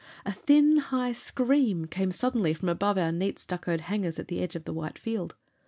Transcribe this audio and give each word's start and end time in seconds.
A 0.25 0.31
thin, 0.31 0.77
high 0.77 1.11
scream 1.11 1.85
came 1.85 2.09
suddenly 2.09 2.55
from 2.55 2.69
above 2.69 2.97
our 2.97 3.11
neat 3.11 3.37
stuccoed 3.37 3.81
hangars 3.81 4.17
at 4.17 4.29
the 4.29 4.41
edge 4.41 4.55
of 4.55 4.63
the 4.65 4.73
white 4.73 4.97
field. 4.97 5.35